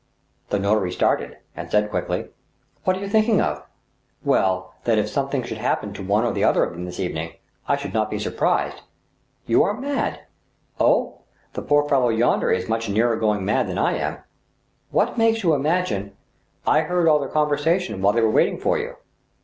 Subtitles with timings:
[0.49, 2.29] The notary started and said, quickly:"
[2.85, 3.61] What are you thinking of?
[3.81, 7.33] *'" Well, that if something should happen to one or other of them this evening,
[7.67, 8.81] I should not be surprised.""
[9.45, 10.21] You are mad!""
[10.79, 11.19] Oh!
[11.53, 14.17] the poor fellow yonder is much nearer going mad than I am!""
[14.99, 16.17] What makes you imagine...?"
[16.65, 18.95] "I heard all their conversation while they were waiting for you."